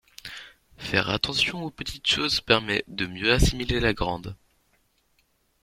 [0.79, 4.35] Faire attention aux petites choses permet de mieux assimiler la grande.